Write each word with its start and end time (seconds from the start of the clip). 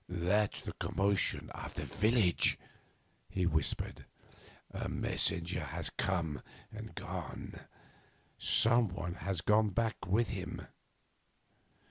'That's 0.09 0.61
the 0.63 0.73
commotion 0.79 1.51
in 1.53 1.73
the 1.75 1.83
village,' 1.85 2.57
he 3.29 3.45
whispered. 3.45 4.07
'A 4.71 4.89
messenger 4.89 5.59
has 5.63 5.91
come 5.91 6.41
and 6.71 6.95
gone; 6.95 7.59
some 8.39 8.87
one 8.89 9.13
has 9.13 9.41
gone 9.41 9.69
back 9.69 10.07
with 10.07 10.29
him. 10.29 10.65